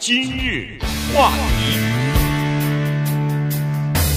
[0.00, 0.78] 今日
[1.14, 1.76] 话题，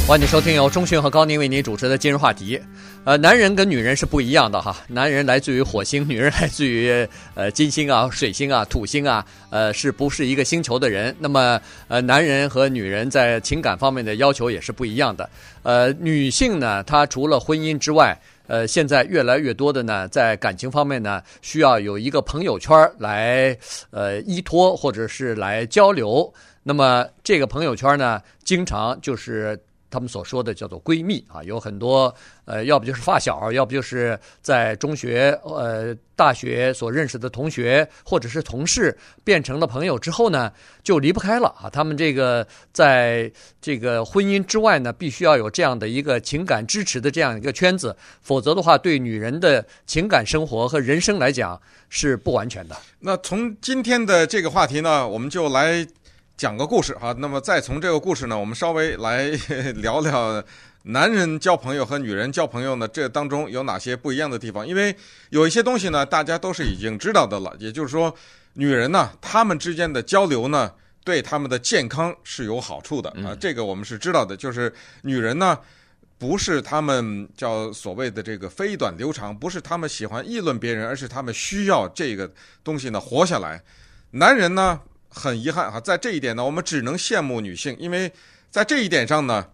[0.07, 2.57] 欢迎收听由钟迅和高宁为您主持的今日话题。
[3.03, 11.13] 呃，男人跟女人是不一样的哈，男人来自于火星， 女人来自于呃金星啊、水星啊、土星啊，呃，是不是一个星球的人？
[11.19, 11.59] 那么
[11.89, 15.29] 呃，男人和女人在情感方面的要求也是不一样的。
[15.63, 18.17] 呃，女性呢，她除了婚姻之外，
[18.53, 23.57] 呃，现在越来越多的呢，在感情方面呢，需要有一个朋友圈来
[23.89, 26.31] 呃依托或者是来交流。
[26.61, 29.59] 那么这个朋友圈呢，经常就是。
[29.93, 32.11] 他们所说的叫做闺蜜啊，有很多
[32.45, 40.51] 呃，要不就是发小，要不就是在中学、呃大学所认识的同学或者是同事，变成了朋友之后呢，
[40.83, 41.69] 就离不开了啊。
[41.69, 52.75] 他们这个在这个婚姻之外呢，必须要有这样的一个情感支持的这样一个圈子，否则的话，对女人的情感生活和人生来讲是不完全的。
[52.99, 55.85] 那从今天的这个话题呢，我们就来。
[56.35, 59.27] 讲个故事哈，那么再从这个故事呢，我们稍微来
[59.77, 60.43] 聊聊
[60.83, 64.67] 男人交朋友和女人交朋友呢，这当中有哪些不一样的地方？
[64.67, 64.93] 因为
[65.29, 67.55] 有一些东西呢，大家都是已经知道的了。
[67.59, 68.13] 也就是说，
[68.53, 70.73] 女人呢，她们之间的交流呢，
[71.05, 73.37] 对她们的健康是有好处的啊。
[73.39, 75.57] 这个我们是知道的，就是女人呢，
[76.17, 82.29] 不是他们叫所谓的这个飞短流长，不是他们喜欢议论别人，而是他们需要这个
[82.63, 83.61] 东西呢活下来。
[84.11, 84.81] 男人呢？
[85.13, 88.11] 很遗憾哈，在这一点呢，我们只能羡慕女性，因为
[88.49, 89.45] 在这一点上呢，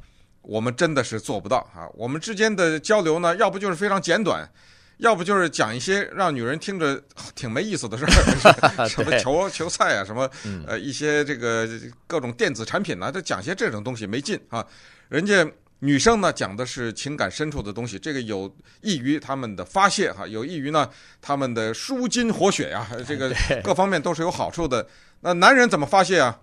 [0.41, 1.85] 我们真的是做不到啊。
[1.93, 4.49] 我们之间的交流呢，要不就是非常简短，
[4.97, 7.01] 要不就是讲一些让女人听着
[7.35, 10.29] 挺没意思的事儿， 什么球球赛啊，什么
[10.65, 11.67] 呃一些这个
[12.07, 14.65] 各种电子产品呢，就讲些这种东西没劲啊。
[15.09, 15.45] 人家。
[15.81, 20.89] 女生呢，讲的是情感深处的东西，这个有益于他们的发泄哈，有益于呢
[21.21, 24.85] 他们的舒筋活血呀，这个 各方面都是有好处的。
[25.21, 26.39] 那男人怎么发泄啊？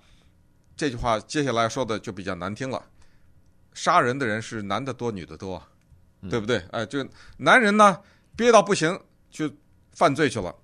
[0.76, 2.82] 这句话接下来说的就比较难听了。
[3.72, 5.62] 杀人的人是男的多，女的多，
[6.30, 6.62] 对不对？
[6.70, 7.06] 哎，就
[7.38, 7.98] 男人呢
[8.36, 8.98] 憋到不行
[9.30, 9.50] 就
[9.92, 10.54] 犯罪去了，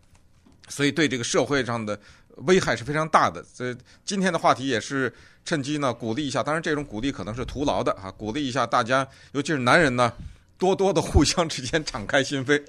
[0.69, 1.99] 所以对这个社会上的
[2.37, 3.43] 危害是非常大的。
[3.45, 5.13] 所以今天的话题也是。
[5.45, 6.41] 趁机呢，鼓励一下。
[6.41, 8.09] 当然，这种鼓励可能是徒劳的啊。
[8.13, 10.13] 鼓励一下大家，尤其是男人呢，
[10.57, 12.63] 多多的互相之间敞开心扉。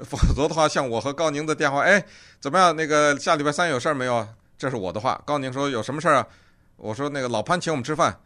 [0.00, 2.04] 否则的话，像我和高宁的电话，哎，
[2.40, 2.74] 怎么样？
[2.74, 4.26] 那个下礼拜三有事儿没有？
[4.58, 5.20] 这是我的话。
[5.24, 6.26] 高宁说有什么事儿啊？
[6.76, 8.18] 我说那个老潘请我们吃饭。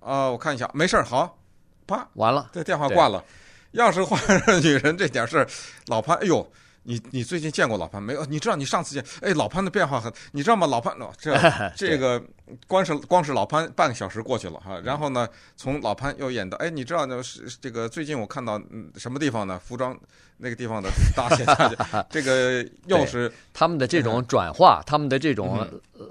[0.00, 1.38] 啊，我看一下，没事儿，好，
[1.86, 3.24] 啪，完了，这电话挂了。
[3.72, 5.48] 要是换上女人这点事儿，
[5.86, 6.50] 老潘，哎呦。
[6.88, 8.24] 你你最近见过老潘没有？
[8.24, 10.66] 你知道你上次见，哎，老潘的变化很，你知道吗？
[10.66, 11.36] 老潘，这
[11.76, 12.20] 这个
[12.66, 18.58] 光是光是老潘半个小时过去了哈，然后呢，从老潘又演到，哎，你知道呢是这个最近我看到
[18.96, 19.60] 什么地方呢？
[19.62, 19.94] 服装
[20.38, 21.76] 那个地方的大姐大姐，
[22.08, 25.68] 这个又是他们的这种转化，他们的这种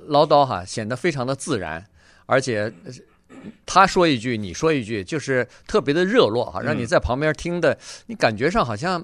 [0.10, 1.84] 唠叨哈，显得非常的自然，
[2.28, 2.72] 而且
[3.66, 9.04] 他说一句，你说一句，就是特别的热络哈，让你在旁边听的，你感觉上好像。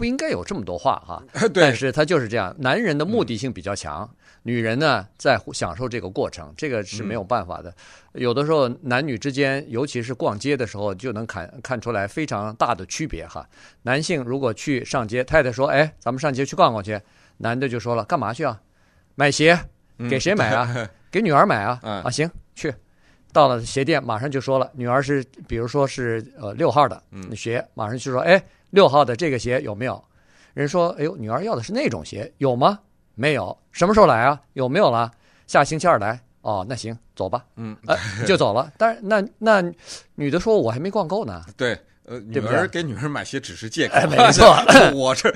[0.00, 1.22] 不应该有这么多话哈，
[1.52, 2.56] 但是他就是这样。
[2.58, 4.08] 男人的目的性比较强，
[4.44, 7.70] 女人呢在享受这个过程，这个是没有办法的。
[8.12, 13.46] 有的时候男女之间，尤其是逛街的时候，就能看看出来非常大的区别哈。
[13.82, 16.98] 男性如果去上街，太太说：“哎，咱们上街去逛逛去。”
[17.36, 18.58] 男的就说了：“干嘛去啊？
[19.16, 19.58] 买鞋？
[20.08, 20.88] 给谁买啊？
[21.12, 21.78] 给女儿买啊？
[21.82, 22.74] 啊，行，去。
[23.32, 27.02] 到了鞋店，马上就说了，女儿是，比如说是呃六号的
[27.34, 30.00] 鞋，马上就说：哎。”六号的这个鞋有没有？
[30.54, 32.78] 人说：“哎呦，女儿要的是那种鞋，有吗？
[33.16, 33.58] 没有。
[33.72, 34.40] 什么时候来啊？
[34.52, 35.10] 有没有了？
[35.48, 36.20] 下星期二来。
[36.42, 37.44] 哦，那行，走吧。
[37.56, 38.72] 嗯，呃，就走了。
[38.78, 39.60] 但是那那
[40.14, 41.42] 女的说，我还没逛够呢。
[41.56, 41.76] 对，
[42.10, 43.94] 呃，女儿给女儿买鞋只是借口。
[43.94, 44.52] 哎，没错，
[44.92, 45.32] 我这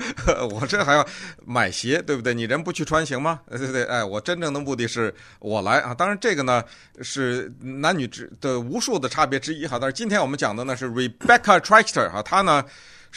[0.47, 1.07] 我这还要
[1.45, 2.33] 买鞋，对不对？
[2.33, 3.39] 你人不去穿行吗？
[3.49, 3.85] 对对对。
[3.85, 5.93] 哎，我真正的目的是我来啊。
[5.93, 6.61] 当然，这个呢
[7.01, 9.77] 是男女之的无数的差别之一哈。
[9.79, 12.65] 但是今天我们讲的呢是 Rebecca Traister 哈，她呢。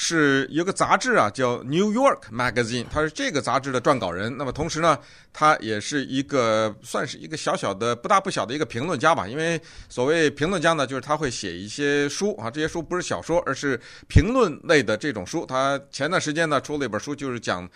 [0.00, 4.32] 是有个杂志啊，叫《New York Magazine》，他是这个杂志的撰稿人。
[4.38, 4.97] 那么同时呢，
[5.32, 9.26] 他也是一个算是一个小小的、不大不小的一个评论家吧。
[9.26, 13.76] 因为所谓评论家呢，就是他会写一些书啊，这些书不是小说，而是
[14.06, 15.44] 评论类的这种书。
[15.44, 17.69] 他前段时间呢出了一本书，就是讲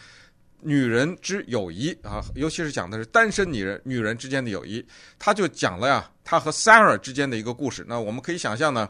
[0.61, 4.87] 女人之友谊啊，尤其是讲的是单身女人女人之间的友谊。
[5.19, 7.85] 他就讲了呀，他和 Sarah 之间的一个故事。
[7.89, 8.89] 那我们可以想象呢。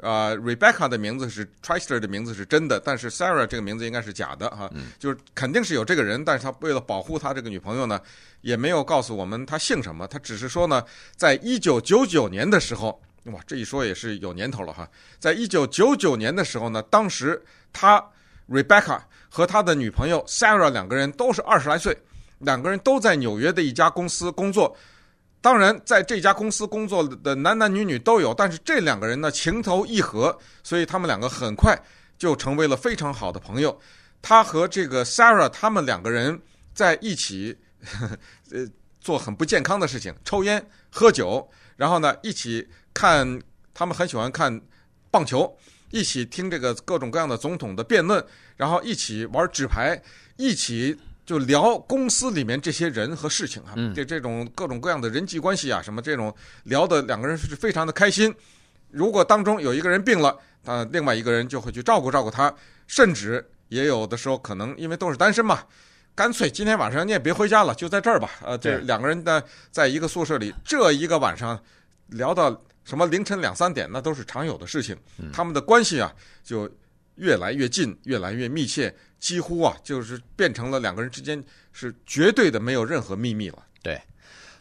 [0.00, 8.00] 啊、uh，Rebecca 的名字是 Traister 的名字是真的，但是 Sarah 这个名字应该是假的哈，就是肯定是有这个人，但是他为了保护他这个女朋友呢，
[8.42, 10.84] 也没有告诉我们他姓什么，他只是说呢，
[11.16, 17.42] 在一九九九年的时候，哇，这一说也是有年头了哈，在一九九九年的时候呢，当时
[17.72, 18.00] 他
[18.48, 21.98] Rebecca 和他的女朋友 Sarah 两个人都是二十来岁，
[22.38, 24.76] 两个人都在纽约的一家公司工作。
[25.40, 31.80] 当然，在这家公司工作的男男女女都有，但是这两个人呢，情投意合，所以他们两个很快
[32.18, 33.80] 就成为了非常好的朋友。
[34.20, 36.40] 他和这个 Sarah 他们两个人
[36.74, 38.18] 在一起，呵呵
[38.50, 38.66] 呃，
[39.00, 43.40] 做很不健康的事情，抽烟、喝酒，然后呢，一起看，
[43.72, 44.60] 他们很喜欢看
[45.08, 45.56] 棒球，
[45.92, 48.22] 一起听这个各种各样的总统的辩论，
[48.56, 50.02] 然后一起玩纸牌，
[50.36, 50.98] 一起。
[51.28, 58.34] 就聊公司里面这些人和事情啊，这这种各种各样的人际关系啊，什么这种聊的两个人是非常的开心。
[58.90, 60.34] 如果当中有一个人病了，
[60.64, 62.50] 啊，另外一个人就会去照顾照顾他，
[62.86, 65.62] 甚至也有的时候可能因为都是单身嘛，
[66.14, 68.30] 干脆今天晚上你也别回家了，就在这儿吧。
[68.42, 71.62] 呃，这两个人呢，在一个宿舍里，这一个晚上
[72.06, 74.96] 聊到什么凌晨两三点，那都是常有的事情。
[75.30, 76.10] 他们的关系啊，
[76.42, 76.66] 就
[77.16, 78.94] 越来越近，越来越密切。
[79.18, 81.42] 几乎啊，就是变成了两个人之间
[81.72, 83.58] 是绝对的没有任何秘密了。
[83.82, 84.00] 对，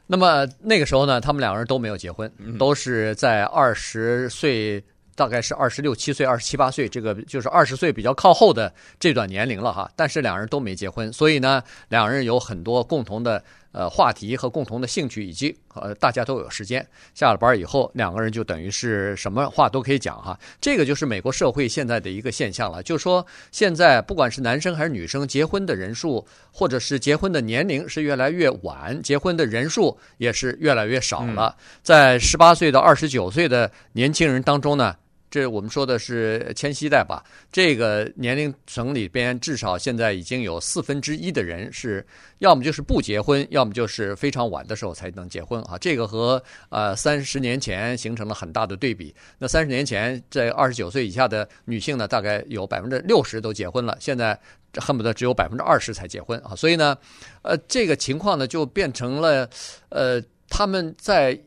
[0.05, 4.83] 那么那个时候呢，他们两个人都没有结婚，都是在二十岁，
[5.15, 9.89] 大概是二十六七岁、二十七八岁，这个就是二十岁比较靠后的这段年龄了哈。
[9.95, 13.43] 但是两人都没结婚，所以呢，两人有很多共同的。
[13.77, 16.83] 呃，话题和共同的兴趣，以及呃，大家都有时间。
[17.13, 20.35] 下了班以后，两个人就等于是什么话都可以讲哈。
[20.59, 31.55] 这个就是美国社会现在的一个现象了，就是说现在不管是男生还是女生，结婚的人数或者是结婚的年龄是越来越晚，结婚的人数也是越来越少了。
[31.83, 34.95] 在十八岁到二十九岁的年轻人当中呢。
[35.29, 37.21] 这我们说的是千禧代吧？
[37.51, 42.05] 这个年龄层里边，至少现在已经有四分之一的人是
[42.37, 45.77] 要么就是不结婚，要么就是非常晚的时候才能结婚啊。
[45.79, 49.13] 这个和呃三十年前形成了很大的对比。
[49.37, 54.39] 那三十年前，在二十九岁以下的女性呢，大概有百分之六十都结婚了，现在
[54.75, 56.55] 恨不得只有百分之二十才结婚啊。
[56.55, 56.97] 所以呢，
[57.41, 59.49] 呃，这个情况呢，就变成了
[59.89, 61.37] 呃，他们在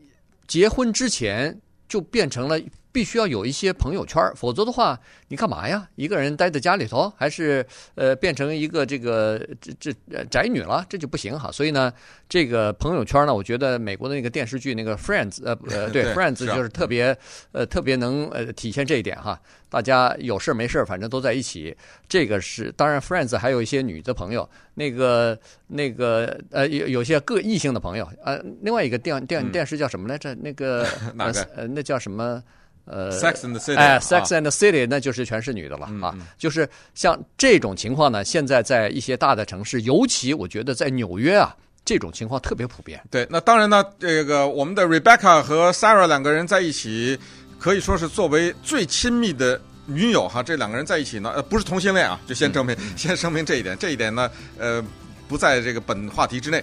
[0.47, 2.61] 结婚之前就变成了。
[2.91, 4.99] 必须要有一些朋友圈，否则的话，
[5.29, 5.87] 你干嘛呀？
[5.95, 7.65] 一个人待在家里头，还是
[7.95, 9.71] 呃变成一个这个这
[10.09, 10.85] 这宅女了？
[10.89, 11.51] 这就不行哈。
[11.51, 11.91] 所以呢，
[12.27, 17.17] 这个朋友圈呢，我觉得美国的那个电视剧那个 Friends，呃 呃，对，对 Friends 就是特别
[17.53, 19.39] 呃特别能呃体现这一点哈。
[19.69, 21.73] 大家有事没事，反正都在一起。
[22.09, 28.05] 这个是当然，Friends 还有一些女的朋友，那个那个呃有有些各异性的朋友。
[28.25, 30.35] 呃，另外一个电电电视叫什么来着？
[30.35, 30.85] 那个
[31.15, 31.41] 哪个？
[31.55, 32.43] 呃，那叫什么？
[32.85, 36.13] 呃，Sex and the City，哎，Sex and the City，那就是全是女的了啊。
[36.37, 41.55] 就是像这种情况呢，现在在一些大的城市，尤其我觉得在纽约啊，
[41.85, 42.99] 这种情况特别普遍。
[43.09, 47.17] 对，那当然呢，这个我们的 Rebecca 和 Sarah 两个人在一起，
[47.59, 50.41] 可以说是作为最亲密的女友哈。
[50.41, 53.77] 这两个人在一起呢，呃，不是同性恋啊，就先证明，先声明这一点。
[53.77, 54.83] 这一点呢，呃，
[55.27, 56.61] 不在这个本话题之内。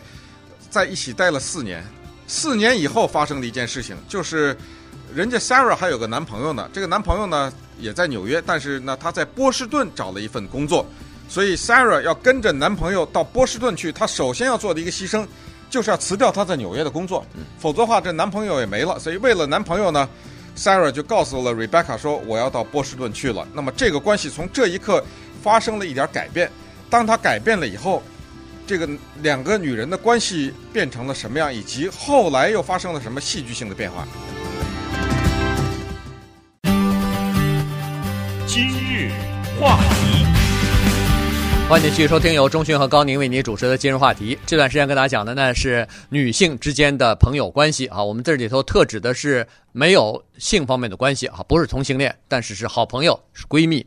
[0.68, 1.82] 在一起待了四年，
[2.26, 4.54] 四年以后发生的一件事情就是。
[5.14, 10.86] 人家 Sarah 还有个男朋友呢，这个男朋友呢也在纽约，但是呢他在波士顿找了一份工作，
[11.28, 13.90] 所以 Sarah 要跟着男朋友到波士顿去。
[13.90, 15.26] 她首先要做的一个牺牲，
[15.70, 17.24] 就是要辞掉她在纽约的工作，
[17.58, 18.98] 否则的话这男朋友也没了。
[18.98, 20.08] 所以为了男朋友呢
[20.56, 25.02] ，Sarah 就告诉了 Rebecca 说：“我要到波士顿去了。”那么这个关系从这一刻
[25.42, 26.50] 发生了一点改变。
[26.90, 28.02] 当她改变了以后，
[28.66, 28.88] 这个
[29.22, 34.06] 两个女人的关系变成了什么样，以及后来又发生了什么戏剧性的变化？
[38.48, 39.10] 今日
[39.60, 40.24] 话题，
[41.68, 44.38] 欢迎继续收听由中迅和高宁为您主持的今日话题。
[44.46, 53.86] 这段时间跟大家讲的呢是女性之间的朋友关系啊，我们这里头特指的是没有性方面的关系啊，不是同性恋，但是是好朋友，是闺蜜。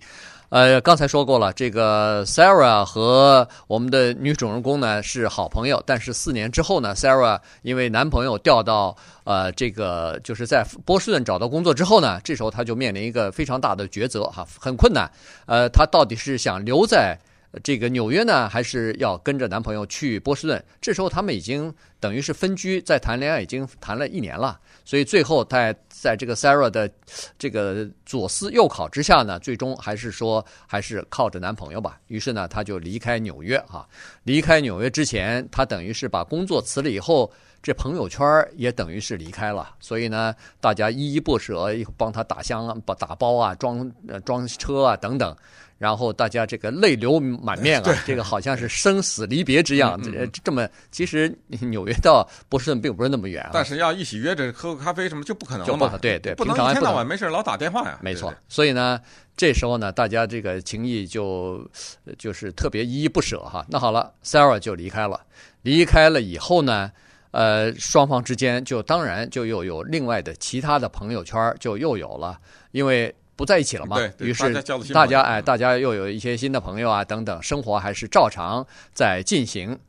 [0.51, 8.93] 呃，刚才说过了，这个 Sarah 和我们的女主人公呢是好朋友，但是四年之后呢，Sarah 因为男朋友调到
[9.23, 15.09] 呃这个就是在波士顿找到工作之后呢，这时候她就面临一个非常大的抉择哈，很困难。
[15.45, 17.17] 呃，她到底是想留在
[17.63, 20.63] 这个纽约呢，还是要跟着男朋友去波士顿？
[20.79, 24.59] 这时候他们已经等于是分居，在谈恋爱已经谈了一年了。
[24.85, 26.89] 所以最后，在在这个 Sarah 的
[27.37, 31.99] 这个左思右考之下呢，最终还是说还是靠着男朋友吧。
[32.07, 33.87] 于是呢，他就离开纽约哈。
[34.23, 38.25] 离开纽约之前，他等于是把工作辞了以后，这朋友圈
[38.55, 39.75] 也等于是离开了。
[39.79, 45.35] 所以呢，大家依依不舍，帮他打箱啊、打包啊、装呃装车啊等等。
[45.77, 49.99] 然后大家这个泪流满面啊，这个好像是生死离别之样。
[49.99, 53.49] 这这么，其实纽约到波士顿并不是那么远啊。
[53.51, 55.65] 但是要一起约着喝个咖啡什么就不可能了。
[55.65, 57.97] 就不，对对，不能一天到晚没事老打电话呀。
[57.99, 58.31] 没错。
[58.47, 59.01] 所以呢，
[59.35, 61.67] 这时候呢，大家这个情谊就
[62.15, 63.65] 就是特别依依不舍哈。
[63.67, 65.19] 那好了，Sarah 就离开了。
[65.63, 66.91] 离开了以后呢，
[67.31, 72.37] 呃，双方之间就当然就又有另外的其他的朋友圈就又有了，
[72.71, 73.95] 因为不在一起了嘛。
[73.95, 74.53] 对，于是
[74.93, 79.79] 大家，哎，大家又有一些新的朋友啊，等等，生活还是照常在进行。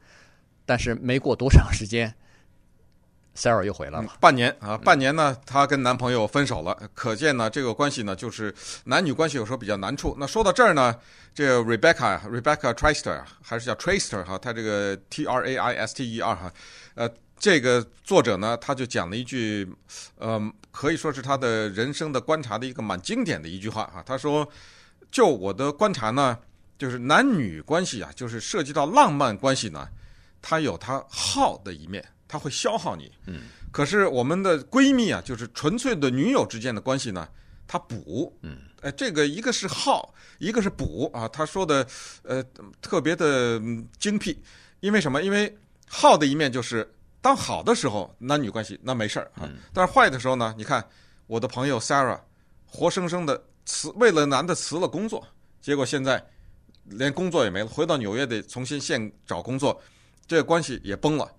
[0.65, 2.15] 但是没过多长时间
[3.37, 4.05] ，Sarah 又回来了。
[4.05, 6.79] 嗯、半年啊，半年呢，她跟男朋友分手了。
[6.95, 10.17] 可见呢，这个关系呢，就是男女关系有时候比较难处。
[10.17, 10.97] 那说到这儿呢，
[11.35, 16.53] 这个 Rebecca，Rebecca Traister 还是叫 Traister 哈，她这个 T R A I S T E R 哈，
[16.95, 17.11] 呃。
[17.43, 19.69] 这个作者呢，他就讲了一句，
[20.17, 24.01] 呃，可以说是他的人生的观察的一个蛮经典的一句话啊。
[24.07, 24.49] 他说
[25.11, 26.39] ：“就我的观察呢，
[26.79, 29.89] 就是男女关系啊，就是涉及到浪漫关系呢，
[30.41, 33.11] 它有它耗的一面，它会消耗你。
[33.27, 33.41] 嗯。
[33.73, 37.29] 可是我们的闺蜜啊，就是纯粹的女友之间的关系呢，
[37.67, 38.33] 它补。
[38.43, 38.59] 嗯。
[38.83, 41.27] 哎，这个一个是耗，一个是补啊。
[41.27, 41.85] 他说的
[42.23, 42.41] 呃
[42.81, 43.61] 特别的
[43.99, 44.41] 精辟，
[44.79, 45.23] 因为什么？
[45.23, 45.53] 因为
[45.89, 46.89] 耗的一面就是。
[47.23, 49.49] 当好的时候，男女关系那没事儿啊。
[49.73, 50.53] 但是坏的时候呢？
[50.59, 50.85] 你看
[51.29, 52.19] 我的朋友 Sarah，
[52.67, 55.25] 活生生的辞，为了男的辞了工作，
[55.61, 56.23] 结果现在
[56.85, 59.81] 连工作也没了，回到纽约得重新现找工作，
[60.27, 61.31] 这个关系也崩了。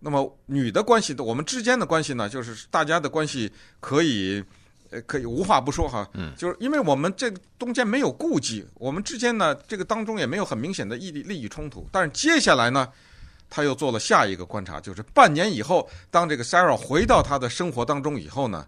[0.00, 4.42] 那么女的关系的，我们之间的关系呢，就是大家的关系可以
[4.88, 6.08] 呃可以无话不说哈。
[6.14, 11.86] 嗯，就是因为我们这中间没有顾忌，我们之间呢这个当中也没有很明显的利益利益冲突。
[11.92, 12.90] 但是接下来呢？
[13.48, 18.66] 他又做了下一个观察，就是半年以后，当这个 Sarah 回到他的生活当中以后呢，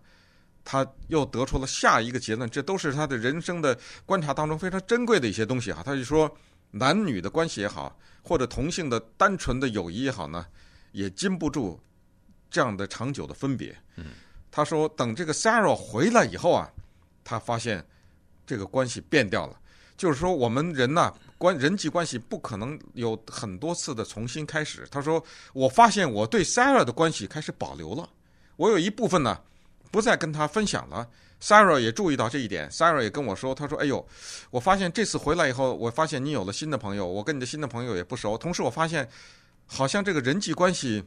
[0.65, 5.83] 他又得出了下一个结论，这都是他的人生的观察当中非常珍贵的一些东西哈。
[5.85, 6.31] 他就说，
[6.71, 10.47] 男女的关系也好，或者同性的单纯的友谊也好呢，
[10.93, 11.81] 也经不住
[12.49, 13.77] 这样的长久的分别。
[13.97, 14.07] 嗯，
[14.51, 16.71] 他说，等这个 Sarah 回来以后啊，
[17.25, 17.85] 他发现
[18.47, 19.59] 这个关系变掉了，
[19.97, 21.13] 就是说我们人呐。
[21.39, 24.87] 关人际关系不可能有很多次的重新开始。
[24.91, 28.09] 他说：“我发现我对 Sarah 的关系开始保留了，
[28.57, 29.41] 我有一部分呢
[29.93, 31.09] 不再跟他分享了。
[31.41, 34.05] Sarah 也注意到这一点，Sarah 也跟我说：‘他说，哎呦，
[34.51, 38.37] 我发现这次回来以后，我发现你有了新的朋友，我跟你的新的朋友也不熟。
[38.37, 39.09] 同时，我发现
[39.65, 41.05] 好像这个人际关系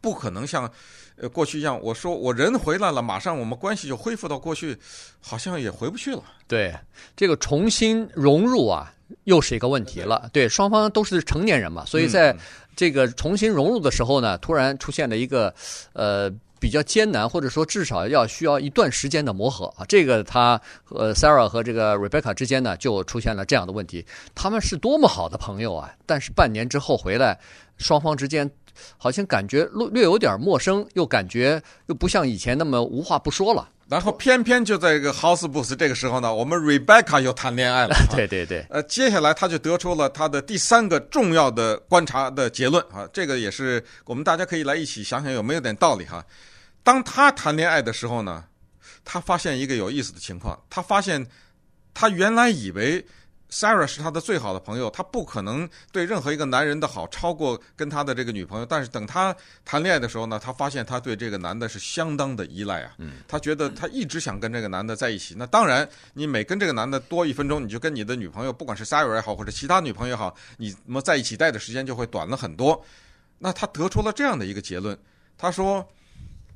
[0.00, 0.72] 不可能像
[1.16, 1.78] 呃过去一样。
[1.82, 4.78] 我说我人回来了，马上我们关系就恢复到过去，
[5.20, 6.24] 好像也回不去了。
[6.48, 6.74] 对，
[7.14, 8.90] 这个重新融入啊。”
[9.24, 12.36] 又是一个问题了，对，双方都是成年人嘛，所以在
[12.74, 15.54] 这个重新融入的时候呢，突然出现了一个
[15.92, 19.84] 呃比较艰难，或者说至少要需要一段时间的磨合啊。
[19.86, 24.04] 这个他呃 Sarah 和这个 Rebecca 之间呢，就出现了这样的问题。
[24.34, 27.38] 他们是多么好的朋友啊，但是半年之后回来，
[27.76, 28.50] 双方之间
[28.96, 33.68] 好像感觉略略有点陌生，又感觉又不像以前那么无话不说了。
[33.88, 37.94] 然后偏偏就在这个 House Booth 这个时候呢，我们 Rebecca 又谈恋爱了。
[38.10, 38.66] 对对对。
[38.70, 46.24] 呃，接下来他就得出了他的第三个重要的观察的结论啊，这个也是我们大家可以来一起想想有没有点道理哈。
[46.82, 48.44] 当他谈恋爱的时候呢，
[49.04, 51.26] 他发现一个有意思的情况，他发现
[51.92, 53.04] 他原来以为。
[53.54, 58.66] Sarah 是他的最好的朋友，他不可能对任何一个男人的好超过跟他的这个女朋友。
[58.66, 59.32] 但是等他
[59.64, 62.94] 谈恋爱的时候呢，他发现他对这个男的是相当的依赖啊。
[62.98, 65.36] 嗯，他觉得他一直想跟这个男的在一起。
[65.38, 72.84] 那当然，你每跟这个男的多一分钟，你就跟你的女朋友，不管是 Sarah 也好，或者其他女朋友也好，你们在一起待的时间就会短了很多。
[73.38, 74.98] 那他得出了这样的一个结论，
[75.38, 75.88] 他说，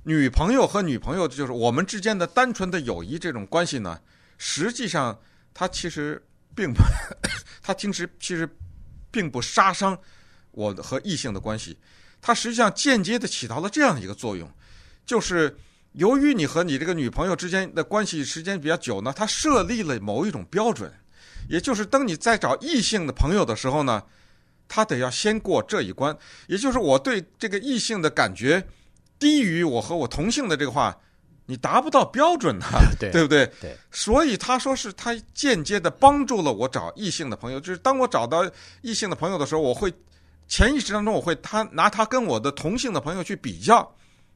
[0.03, 4.01] 女朋友和女朋友就是我们之间的单纯的友谊这种关系呢，
[4.37, 5.17] 实际上
[5.55, 6.21] 他其实。
[6.59, 6.83] 并不，
[7.63, 8.49] 他平时其实
[9.13, 9.97] 并不杀伤
[10.51, 11.79] 我和异性的关系，
[12.21, 14.51] 他实际上间接的起到了这样一个作用，
[15.07, 15.57] 就是
[15.93, 20.93] 由于你和你这个女朋友之间的关系时间比较久呢，他设立了某一种标准，
[21.49, 24.03] 也就是当你在找异性的朋友的时候呢，
[24.67, 28.67] 他得要先过这一关，也就是我对这个异性的感觉
[29.17, 30.99] 低于我和我同性的这个话。
[31.51, 33.47] 你达不到标准啊， 对，对不对？
[33.59, 38.45] 对，所以他说是他间接的帮助了我找异性的朋友，就是当我找到
[38.83, 39.91] 异性的朋友的时候，我会
[40.47, 43.91] 潜意识当中我会他拿他跟我的同性的朋友去比较。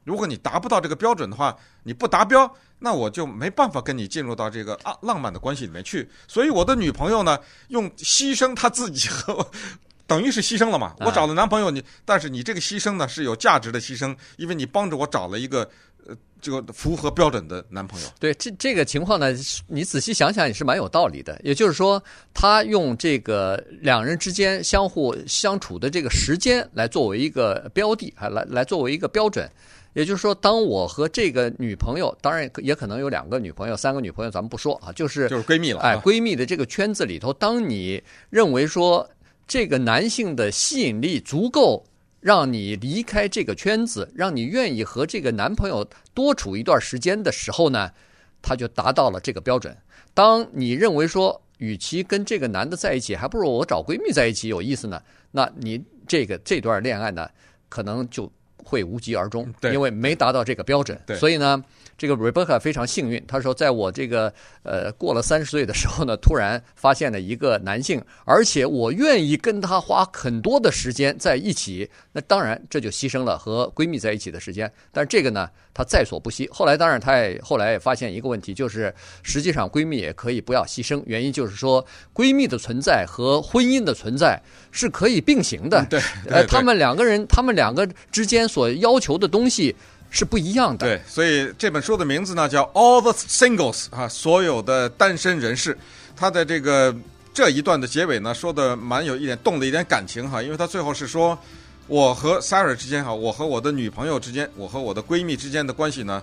[0.04, 6.11] 如果你达不到这个标准的话，你不达标，那我就没办法跟你进入到这个啊浪漫的关系里面去。
[6.26, 7.38] 所以我的女朋友呢，
[7.69, 9.50] 用牺牲她自己和我，
[10.09, 10.95] 等于是牺牲了嘛。
[11.00, 15.71] 我找了男朋友，你但是你这个牺牲呢是有价值的牺牲，因为你帮着我找了一个。
[16.06, 19.28] 呃，这个符合标准的男朋友，对这这个情况呢，
[19.68, 21.40] 你仔细想想也是蛮有道理的。
[21.44, 22.02] 也就是说，
[22.35, 29.49] 他用这个两人之间相互相处的这个时间来作为一个标的，还来来作为一个标准。
[29.94, 35.80] 也就是说，当我和这个女朋友，当然也可能有两个女朋友、三个女朋友，咱们不说啊，就是就是闺蜜了。
[35.80, 39.09] 哎，闺蜜的这个圈子里头，当你认为说
[39.47, 41.85] 这个男性的吸引力足够。
[42.23, 47.91] 让你离开这个圈子，让你愿意和这个男朋友多处一段时间的时候呢，
[48.41, 49.76] 他就达到了这个标准。
[50.14, 55.02] 当你认为说，与其跟这个男的在一起，还不如我找闺蜜在一起有意思呢，
[55.33, 57.29] 那你这个这段恋爱呢，
[57.69, 60.99] 可能就会无疾而终，因为没达到这个标准。
[61.19, 61.62] 所以呢。
[62.02, 71.88] 这个 Rebecca 非常幸运，她说，在我这个呃过了三十岁的时候呢，突然发现了一个男性，而且我愿意跟他花很多的时间在一起。
[72.11, 74.68] 那当然，这就牺牲了和闺蜜在一起的时间。
[74.90, 76.49] 但是这个呢，她在所不惜。
[76.50, 78.92] 后来，当然，她也后来也发现一个问题，就是
[79.23, 81.00] 实际上闺蜜也可以不要牺牲。
[81.06, 84.42] 原因就是说，闺蜜的存在和婚姻的存在
[84.73, 85.87] 是可以并行的。
[85.88, 89.76] 对，呃，他们两个人，他们两个之间所要求的东西。
[90.12, 90.87] 是不一样的。
[90.87, 95.76] 对，所以这本书的名字呢叫《All the Singles》啊，所有的单身人士。
[96.14, 96.95] 他的这个
[97.33, 101.37] 这一段的结尾呢，说的蛮有一点动了一点感情哈，因为他最后是说，
[101.87, 106.23] 我和 Sarah 之间哈，我和我的女朋友之间，我和我的闺蜜之间的关系呢，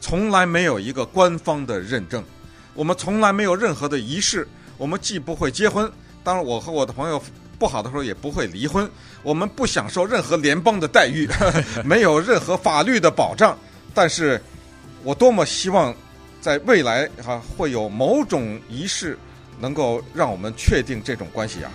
[0.00, 2.24] 从来没有一个官方的认证，
[2.72, 5.92] 我们从来没有任何的仪式，我们既不会结婚，
[6.24, 7.22] 当然我和我的朋友。
[7.58, 8.88] 不好的时候也不会离婚，
[9.22, 11.28] 我们不享受任何联邦的待遇，
[11.84, 13.58] 没有任何法律的保障。
[13.94, 14.40] 但是，
[15.02, 15.94] 我多么希望
[16.40, 19.18] 在未来哈会有某种仪式，
[19.58, 21.70] 能够让我们确定这种关系啊。